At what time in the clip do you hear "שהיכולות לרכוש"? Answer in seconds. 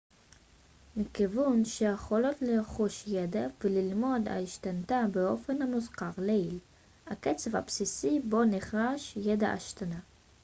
1.65-3.03